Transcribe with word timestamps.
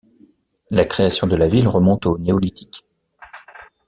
La 0.71 0.83
création 0.85 1.27
de 1.27 1.35
la 1.35 1.47
ville 1.47 1.67
remonte 1.67 2.07
au 2.07 2.17
néolithique. 2.17 2.85